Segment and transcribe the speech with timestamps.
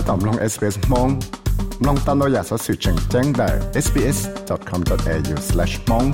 [0.08, 1.08] ตอมลง SBS มอง
[1.86, 3.48] ลองตามเราอยากสอสื่อแจ้งแจ้งได้
[3.84, 6.08] sbs.com.au/mong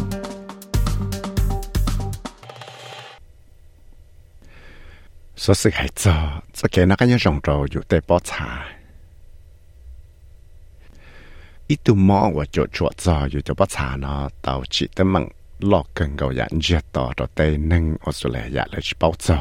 [5.43, 6.17] สอสื่อให้จอ
[6.59, 8.49] จะเกนักยังจงโจอยู่แต่ปอชา
[11.69, 15.25] อีตุมอว่าจดจวดจออยู่จะปอชาเนาะเตาจิตมัง
[15.71, 17.41] ลอกกันเกายันเจียต่อตัวเต
[17.71, 19.37] นึงออสเตรเลียเลยชิปอจอ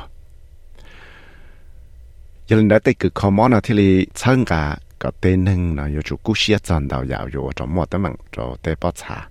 [2.47, 3.31] giờ lên đó tới cứ khó
[3.63, 7.27] thì lì chân cả có tên nâng nó yêu chú cú xia chân đầu dạo
[7.33, 9.29] yêu cho mua tấm mạng cho tế bó xả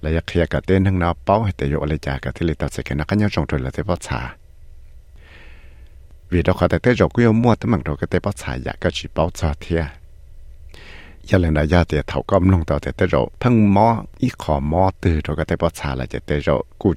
[0.00, 2.54] là yêu kia tên nâng nó bao hết tế yêu lấy trả cả thì lì
[2.54, 4.34] tao sẽ nó cá nhau trong là tế bó xả
[6.30, 8.92] vì đó khỏi tế rồi cứ mua tấm mạng rồi cái tế bó xả cái
[8.94, 9.84] chỉ bao cho thiệt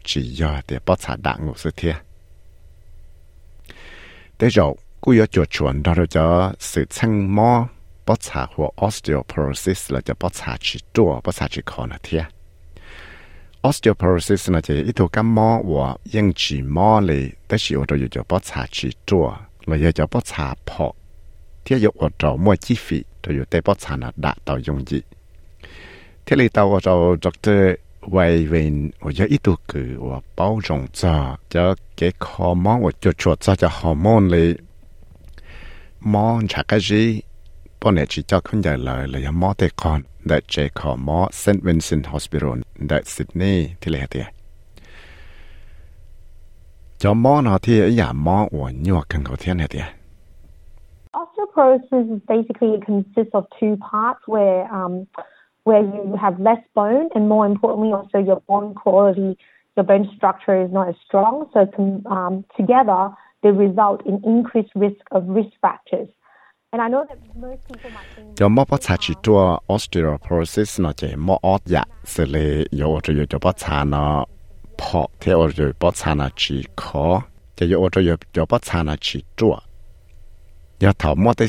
[0.03, 1.95] chỉ giờ tế bó xả đặng ngủ sự thiệt
[4.37, 4.75] tế rồi
[5.07, 6.25] กูยอจดชวนเราจะ
[6.69, 7.51] สืบช่างมอ
[8.07, 12.23] ปอดชาหัว osteoporosis เราจะปอดชาชิตัวปอดชาชิคอนะเทีย
[13.67, 19.25] osteoporosis นะจะอีตัวกันมอว่ายังจีมอเลยแต่ชิวเรายู่จะปอดชาชิตัว
[19.67, 20.87] เรายากจะปอดชาพอ
[21.61, 24.99] เทียอยู่อดเอามัวจีฟีเราอยู่แต่ปอดชานะดะต่อยงจี
[26.23, 27.25] เทียเลยตัวเราด
[27.57, 27.59] ร
[28.11, 28.17] ไว
[28.49, 31.15] เวนโอ้ยอีตัวคือว่าเป้าจงจ้า
[31.53, 31.63] จะ
[31.95, 34.47] เกะบฮอมนว่าจดชดจะจะฮอร์โมนเลย
[36.05, 37.21] mò chả cái gì
[37.85, 38.77] bọn này chỉ cho không dài
[41.31, 41.61] St.
[41.63, 43.69] Vincent Hospital đại Sydney
[44.11, 44.23] thế
[46.97, 49.35] cho mò nó thì giả mò của nhiều cần cầu
[51.11, 55.05] Osteoporosis basically consists of two parts where um,
[55.63, 59.37] where you have less bone and more importantly also your bone quality,
[59.75, 61.43] your bone structure is not as strong.
[61.53, 61.61] So
[62.05, 63.09] um, together
[63.45, 66.09] they result in increased risk of wrist fractures.
[68.35, 72.99] cho mò bắt chả chỉ to osteoporosis nó chỉ mò ót dạ xử lý yếu
[73.03, 74.25] cho cho bắt chả nó
[74.77, 75.07] phọ.
[75.19, 77.21] Theo rồi bắt chả nó chỉ khó.
[77.55, 78.01] Cho yếu cho
[78.33, 79.57] cho bắt chả nó chỉ chua
[80.79, 81.47] giờ thảo mò tới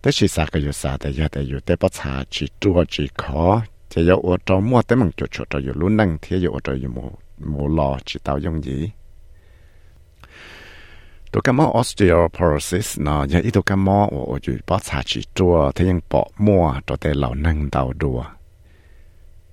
[0.00, 3.44] แต่ชีสาก็อยู่สาแต่ยาแต่อยู่แต่ปัสสาจีตัวจีคอ
[3.92, 7.04] จะอยู่อดจอมัวแต่มังจุดจุดจะอยู่ลุ้นนั่งเทียอยู่อดจออยู่หมู
[7.48, 8.78] หมูรอจีเตายงยี
[11.32, 18.20] ตัวกมอ osteoporosis เนาะยังอีตัวกมอโอ้อยู่ปัสสาจีตัวที่ยังเปาะมัวตัวแต่เหล่านั่งเตาดัว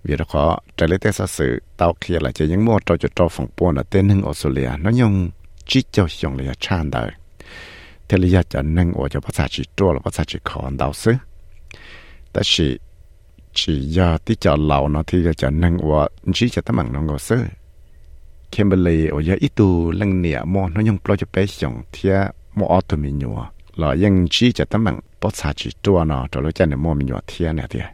[0.06, 0.46] วีรขอ
[0.78, 5.14] จะเลเตสสือเตาเคียละจะยังมัวตัวจุดตัวฝั่งปวนเต้นหนึ่งออสเตรเลียน้อยง
[5.70, 7.04] จิตเจ้าชงเลยชานได้
[8.08, 11.12] เทลียจะนึ่งว่าจะภาษาจีตัวหรือภาษาจีขอนดาวซึ
[12.32, 12.68] แต่สิ
[13.58, 16.02] จียาที่จะเหล่าเนาะที่จะนึ่งว่า
[16.36, 17.38] ชีจะต้องน้องก็ซึ
[18.52, 19.68] เคมเบลีโอยาอิตู
[20.00, 22.16] ลังเหนียมอนยังปล่อยจะไปส่งเทีย
[22.58, 23.38] มออตมิญัว
[23.78, 27.88] หล่อยังชีจะต้องภาษาจีตัวเนาะตัวเราจะเนี่ยมอมิญัวเทียเนี่ยเดีย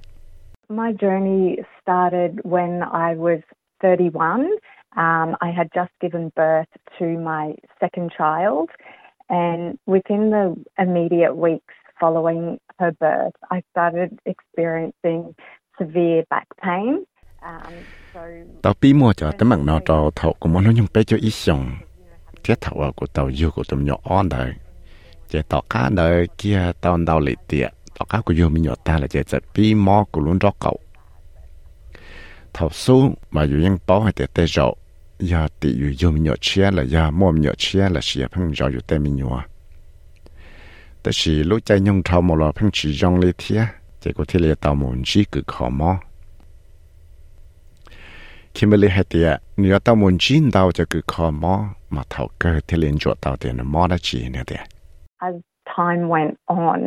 [0.81, 1.43] My journey
[1.79, 2.73] started when
[3.07, 3.41] I was
[3.81, 4.57] 31.
[4.95, 8.69] Um, I had just given birth to my second child.
[9.27, 15.33] And within the immediate weeks following her birth, I started experiencing
[15.79, 17.03] severe back pain.
[17.41, 17.73] Um,
[18.61, 21.29] tao bí mua cho tấm bằng nó cho thầu của nó nhung bé cho ít
[21.29, 21.71] xong
[22.43, 24.53] thiết thầu của tàu yêu của tụi nhỏ on đời.
[25.27, 28.75] Chỉ tao cá đời kia tao đau lì tiệt tao cá của yêu mình nhỏ
[28.83, 30.79] ta là chỉ chỉ bí mò của luôn đó cậu.
[32.53, 34.73] Thầu số mà yêu những bao hay tiệt tê rộ
[35.22, 38.26] giờ tỷ yêu yêu mình nhỏ chia là giờ mua mình nhỏ chia là xia
[38.32, 39.44] phăng rồi yêu tê mình nhỏ
[41.02, 43.62] แต่是ลูกใจยงทำมลอเพิ่งchỉยงเลยเทีย
[44.00, 45.92] เจ้าก็ที่เรียตามมุนจีกือขอมอ
[48.54, 51.54] คิมเบลีให้เตียเนื้อตามมุนจีนดาวจะกือขอมอ
[51.94, 54.62] มาเท่าเกิดที่เรียนจวดดาวเตียนมอได้จีเนี่ยเตีย
[55.26, 55.34] As
[55.78, 56.34] time went
[56.64, 56.80] on,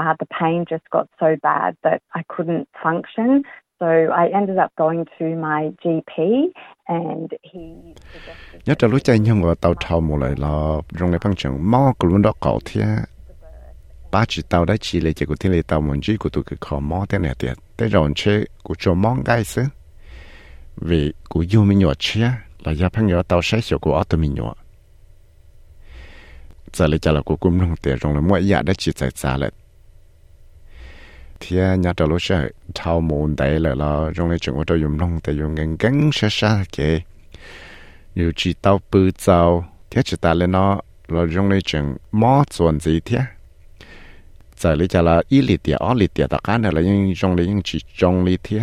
[0.00, 3.30] uh, the pain just got so bad that I couldn't function.
[3.79, 6.17] So I ended up going to my GP
[6.85, 7.59] and he
[8.13, 8.61] suggested...
[8.65, 11.71] Nhớ cho lúc chạy nhưng mà tàu thầu một lại là trong này phong trường
[11.71, 12.85] mò của luôn đó cậu thiệt
[14.11, 16.43] ba chỉ tàu đã chỉ lấy chỉ của thiên lý tàu muốn chỉ của tụi
[16.43, 19.63] cái khó mò thế này thì tới rồi chế của cho mong cái sự
[20.77, 22.31] vì của yêu mình nhỏ chia
[22.63, 24.55] là gia phong nhỏ tàu sai số của ở tụi mình nhỏ.
[26.73, 29.37] Giờ lấy cho là của cung nông tiền rồi mỗi nhà đã chỉ tại xa
[29.37, 29.51] lại
[31.47, 34.97] thì nhà trò lúc sẽ thao môn đấy là là trong này chúng tôi dùng
[34.97, 37.01] nông tiền dùng ngân gắn sẽ xa kì
[38.15, 42.43] nhiều chỉ tao bự tàu thế chỉ ta lên nó là trong này chúng mò
[42.57, 43.19] chuẩn gì thế
[44.57, 47.13] giờ lấy cho là ít lít tiền, ở lít tiền tất cả này là những
[47.15, 48.61] trong lấy những chỉ trong lít thế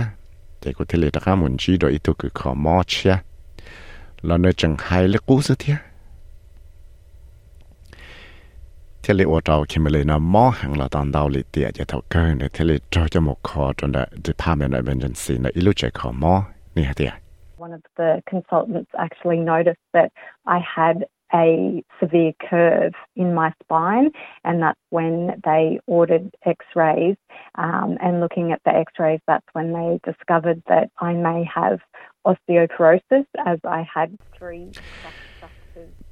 [17.56, 20.12] One of the consultants actually noticed that
[20.46, 24.10] I had a severe curve in my spine,
[24.44, 27.16] and that's when they ordered x rays.
[27.56, 31.80] Um, and looking at the x rays, that's when they discovered that I may have
[32.24, 34.70] osteoporosis, as I had three.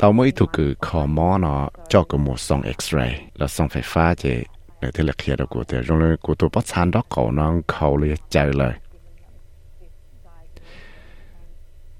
[0.01, 3.13] Tao mới thuộc cứ khó mò nó, cho cái một song x-ray.
[3.35, 4.43] Là song phải pha chứ
[4.81, 7.55] để thế là kia đó của thế rồi của tôi bắt sàn đó, cậu nó
[7.67, 8.73] cậu liền chạy lời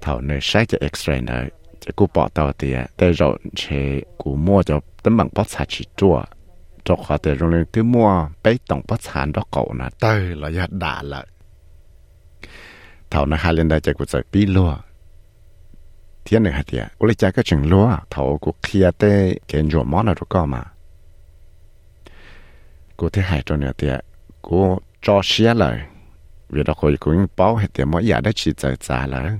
[0.01, 1.49] thảo nơi sai cho x-ray này.
[1.79, 5.67] Chỉ cú bỏ tao thì để rồi chế cú mua cho tấm bằng bắt sàn
[5.69, 6.23] chỉ chua.
[6.83, 10.49] Cho họ để rồi cứ mua bấy tổng bắt sàn đó cậu nó tới là
[10.57, 11.27] ya đã lại.
[13.09, 14.21] Thảo nó hai lên đây chỉ cú chạy
[16.25, 18.89] bi thiên này hạt tiệt, tôi lấy cái chừng lúa, thầu của kia
[19.47, 20.05] cái ruộng món
[20.45, 20.63] mà,
[23.09, 24.05] thấy cho nữa tiệt,
[24.41, 25.87] cô cho xía lại,
[26.49, 28.31] vì đó khỏi cũng bảo hết tiệt mỗi giờ đó
[29.07, 29.31] lại,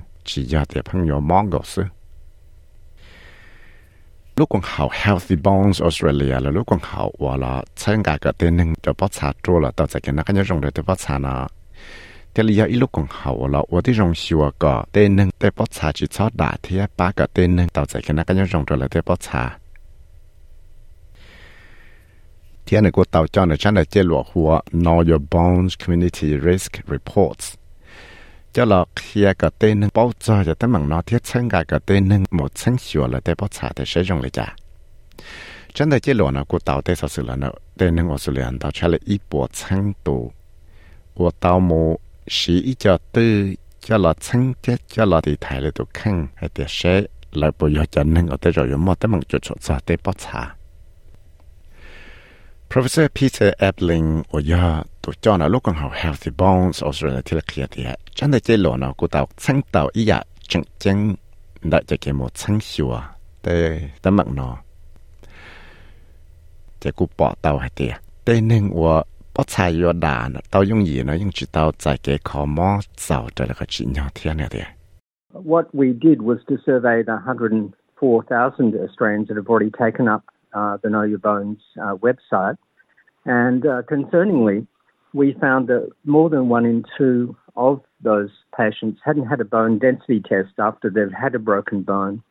[4.36, 6.40] lúc học Healthy Bones Australia.
[6.40, 7.62] Là lúc học là
[12.33, 12.47] 参加个电能就不查做了，到这个那个用的就不查呢。
[12.47, 15.53] thế lý do ít lúc còn hậu là ở đây rong xua có tên nâng tên
[15.55, 18.37] bó trà chỉ cho đả thì ba cái tên nâng tạo giải cái nào cái
[18.37, 19.57] nhau rong rồi là tên bó trà
[22.65, 26.39] thì anh của tàu cho nó chắc là chế lộ hùa Know Your Bones Community
[26.39, 27.53] Risk Reports
[28.53, 31.65] cho là khi cái tên nâng bao giờ cho tên bằng nó thiết chân cái
[31.65, 34.55] cái tên nâng một chân xua là tên bó trà thì sẽ rong lại chả
[35.73, 38.17] chân là chế lộ nó của tàu tên sao sự là nó tên nâng ở
[38.17, 40.31] sự liền tàu chắc là ít bộ chân tù
[41.13, 41.43] của tàu một 是一家对叫了亲戚叫了的台里头看，还得说来不要叫能我得着有么得蒙就出做得不差。
[41.43, 45.04] Professor Peter Ebling 我要都叫那陆港好 Healthy Bones Australia ที่ละเคียดี真的这罗呢，古到 sĩ cho tư cho là chăng chết cho
[45.04, 47.02] là thì thải lại tụ khăn hay tiệt sẽ
[47.32, 50.20] lại bộ giờ cho nên ở đây rồi mà tới mong chuột cho tới bắt
[50.20, 50.54] xa
[52.70, 57.22] Professor Peter Ebling ở giờ tụ cho nó lúc còn học healthy bones ở rồi
[57.24, 57.84] thì là kia thì
[58.14, 61.14] chẳng để chơi lộn nó cô tao chăng tao ý dạ chẳng chẳng
[61.62, 63.08] đại cho cái một chăng sửa
[63.42, 64.58] tới tới mặn nó
[66.80, 67.94] chỉ cô bỏ tao hay tiệt
[68.24, 69.02] tên nên của
[69.33, 74.57] 不才有大呢，到用意呢，用知道在给考毛早的那个治疗天了的。
[75.31, 80.23] What we did was to survey the 104,000 Australians that have already taken up
[80.53, 82.57] uh, the Know Your Bones uh, website.
[83.25, 84.65] And uh, concerningly,
[85.13, 89.77] we found that more than one in two of those patients hadn't had a bone
[89.77, 92.23] density test after they've had a broken bone.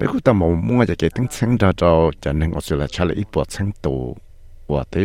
[0.00, 3.04] Beku ta mong mong ja cái ting chang da cho ja neng o sula cha
[3.04, 4.14] le i po chang to
[4.68, 5.02] wa te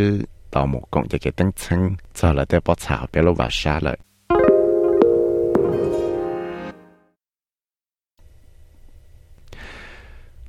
[0.51, 3.48] ta mo kong ja cái ting chang cha la te po cha pe lo ba
[3.50, 3.95] sha le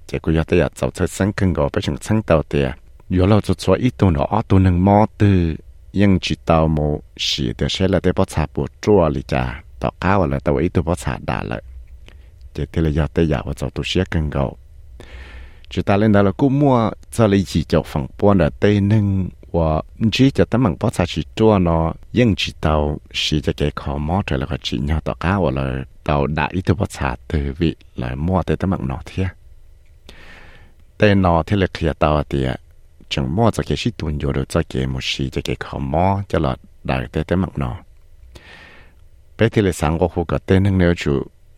[0.08, 2.72] Ke ku ya te ya chao chai sang keng go pe chung chang tao te
[3.10, 5.56] yo lo chu cho i to no a to neng mo te
[5.92, 9.42] yang chi tao mo shi te she la te po cha po tro li cha
[9.80, 10.94] ta ka wa la ta wa i to po
[12.53, 13.05] 到高了到一度波茶打了。
[13.05, 14.57] chỉ thế là giờ tới giờ và cho tôi sẽ cần cầu
[15.69, 18.81] chỉ ta lên đó là cú mua cho lấy chỉ cho phòng buôn là tây
[18.81, 19.81] nâng và
[20.11, 23.97] chỉ cho tấm bằng bát chỉ chua nó nhưng chỉ tàu chỉ cho cái khó
[23.97, 27.53] mò trở là chỉ nhau tàu cá và là tàu đã ít bát xả từ
[27.57, 29.25] vị là mua tới tấm bằng nó thế
[30.97, 32.45] tây nó thế là kia tàu thì
[33.09, 35.77] chẳng mua cho cái sĩ tuần rồi được cho cái một sĩ cho cái khó
[35.77, 37.77] mò cho là đại tới tấm bằng nó
[39.37, 40.07] bây giờ là sáng có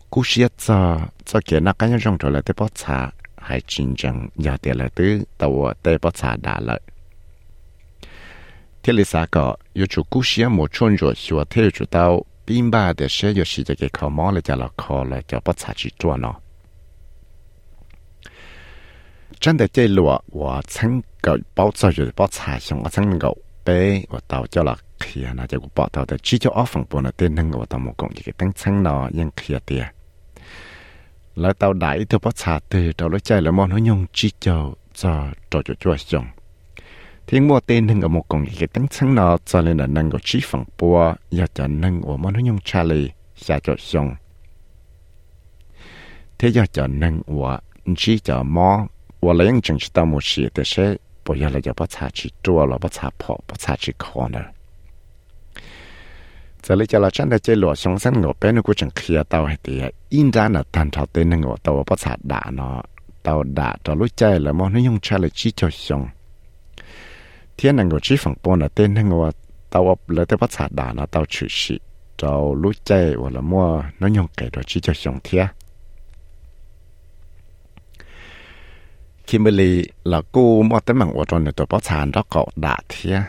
[0.09, 3.93] Cú xiết cho cho kia nó cái trong trở lại tế bó trà hay chính
[3.97, 6.81] chẳng giờ tiền lại tứ tàu tế bó trà đã lợi
[8.83, 12.23] thế lý xã có yêu chủ cú xiết một chôn rồi xua theo chủ tàu
[12.47, 15.23] bin ba để sẽ yêu xí cho cái khó mò lại cho là khó lại
[15.27, 16.33] cho bó trà chỉ chua nó
[19.39, 23.19] chân để chơi lụa và chân cái bao giờ rồi bó trà xong ở chân
[23.19, 23.35] gạo
[23.65, 26.85] bé và tàu cho là kia nó cho bỏ tàu để chỉ cho ở phòng
[26.89, 29.96] bộ nó tên năng của tàu một công cái tăng chân nó ยัง kia tiền
[31.37, 34.31] là tàu đại từ bắt xả từ tàu lối chạy là món nó nhung chỉ
[34.39, 36.25] cho cho cho cho cho xong
[37.27, 40.11] thiên mua tên hưng ở một công cái tăng sáng nọ, cho nên là nâng
[40.11, 44.15] của chi phẳng bùa giờ cho nâng của món nó nhung Charlie xa cho xong
[46.39, 47.59] thế giờ cho nâng của
[47.97, 48.87] chỉ cho mò
[49.19, 51.91] của lấy những chân chỉ tao một sự để sẽ bây giờ là cho bắt
[51.91, 54.45] xả chỉ tua là bắt xả phò bắt xả chỉ khó nữa
[56.63, 59.23] giờ lấy cho là chân để chơi lụa sống sinh ngộ bên của chẳng kia
[59.29, 62.81] tàu hay thì in ra là thành thảo tên ngộ tàu bắt sạt đá nó.
[63.23, 66.07] Tàu đá cho lúc chơi là món nó dùng chơi là chỉ cho sống
[67.57, 69.31] thiên là ngộ chỉ phẳng bốn là tên ngộ
[69.69, 71.79] tao lấy tới bắt sạt đà nó tao chửi xị
[72.17, 75.45] cho lũ chạy hoặc là mua nó nhung kể đó chỉ cho xong thiệt
[79.27, 82.77] Kimberly là cô mua tới mạng của tôi nữa tôi bắt sàn đó, cậu đã
[82.89, 83.21] thiệt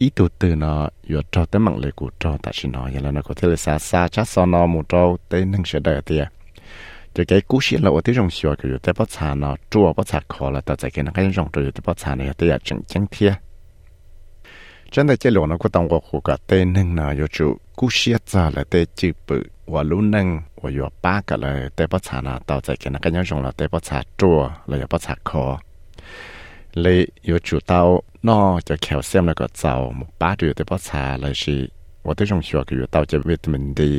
[0.00, 6.24] อีตัวตื่นเนาะอยู่จอแต่มังเลยกูจอแต่ชินอยแล้วนะกูเทเลสาซาชัดสอนอมูจอเต้นหนึ่งเฉยเดียเตีย
[7.14, 13.32] จะแกกูเชียดเราที่จงชัวก็อยู่แต่ป๊อดชานะจัวป๊อดชาคอแล้วตัดใจกันกันย้อนจงอยู่แต่ป๊อดชาเนี่ยเตียจังจังเทีย
[14.94, 17.46] จันได้เจหลวนะก็ต้องว่าขู่กับเตนึงนะยจู
[17.78, 19.30] กูเชียจ้าละเต้จีบ
[19.72, 20.26] ว่าลุ้นนึง
[20.62, 25.44] ว่าอยู่ป้ากันเลยเต้ภาษาน้าต่อใจกันนะกยังชงละเต้ภาษาจัวเลยภาชาคอ
[26.80, 27.82] เลยยจูเต้า
[28.26, 29.74] นอจะแคลเสียมแล้วก็เจ้า
[30.20, 31.56] ป้าดูเต้ภาษาเลยชี
[32.04, 33.92] ว่าที่ชงชัวก็อยู่เต้าจะวิตามินดี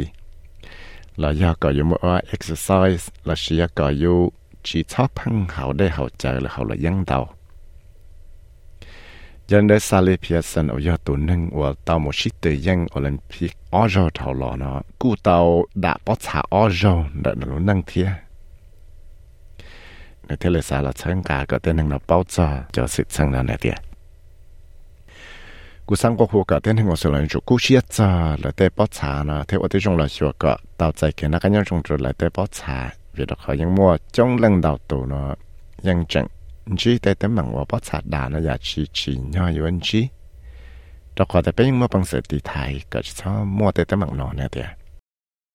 [1.20, 4.18] เราอยากก็อยู่ว่า exercise เราชียก็อยู่
[4.66, 7.20] ชีชอบพังเขาได้เขาใจแล้วเขาเลยยังเต้า
[9.50, 10.02] dân đỡ xa
[10.68, 12.34] ở do tổ nâng của tàu một chiếc
[13.00, 14.10] Olympic ở rô
[14.58, 18.12] nó cụ tàu đã bó xả ở rô đã nó nâng thia
[20.28, 20.82] nếu thế là xa
[21.48, 23.78] có tên nâng nó bao giờ cho sự là này tiền
[25.86, 28.52] cú sang qua khu cả tên hình của sự là chủ cú chia cho là
[28.52, 31.28] tế bó xả nó thế ở thế trong là sửa cả tàu chạy kia
[31.66, 35.06] trong rồi là tế bó xả vì đó khỏi những mua trong lần đầu tổ
[35.06, 35.36] nó
[35.82, 36.28] dân chẳng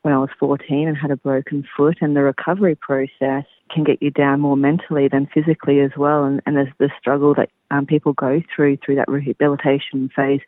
[0.02, 4.02] When I was 14 and had a broken foot, and the recovery process can get
[4.02, 6.24] you down more mentally than physically as well.
[6.24, 10.42] And, and there's the struggle that um, people go through through that rehabilitation phase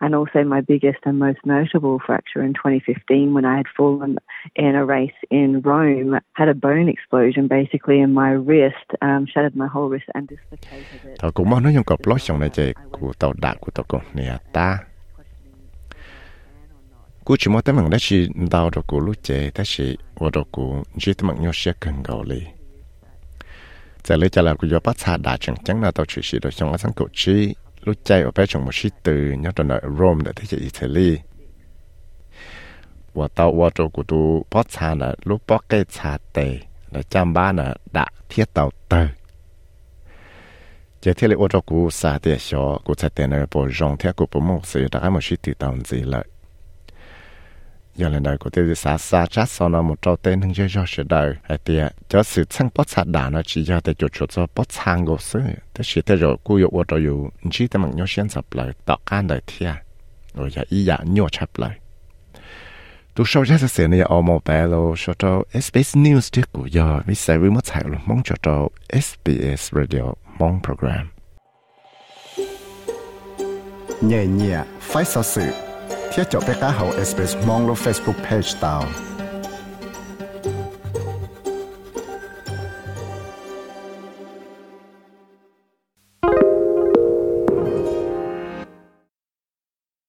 [0.00, 4.18] and also my biggest and most notable fracture in 2015 when I had fallen
[4.56, 9.56] in a race in Rome, had a bone explosion basically in my wrist, um, shattered
[9.56, 11.18] my whole wrist and dislocated it.
[27.84, 31.18] Lúc chạy ở bên trong một sĩ từ nhớ trong ở Rome để thấy Italy.
[33.14, 36.58] Và tàu và chỗ của tôi bắt xa là lúc bắt cái xa tệ
[36.90, 39.06] là chăm ba là đã thiết tàu tờ.
[41.00, 44.16] Chỉ thiết lý ô tô của xa tệ xó, của xa này bộ rong thiết
[44.16, 46.24] của bộ mong sự đã một sĩ từ tàu gì lợi
[47.96, 50.68] giờ lần đầu của tôi xa xa chắc sau nó một trâu tên hưng chơi
[50.70, 53.94] cho sự đời hay tiệt cho sự sang bớt sạt đà nó chỉ cho tôi
[53.94, 55.40] chuột chuột cho bớt sang gốc sự
[55.74, 58.68] tôi chỉ thế rồi cú yêu ở yêu chỉ để mình nhớ xuyên sập lại
[58.86, 59.74] tạo can đời thiệt
[60.34, 61.78] rồi giờ ý dạng nhớ chập lại
[63.14, 66.66] tôi sau chắc sẽ này ở một bé lo cho cho SBS News trước của
[66.66, 70.02] giờ vì sẽ với mất chạy luôn mong cho cho SBS Radio
[70.38, 71.08] mong program
[74.00, 75.69] nhẹ nhẹ, phải sao sự.
[76.12, 77.70] ที่จะไปก้าเฮาเอสเปซมองล
[78.82, 79.09] ง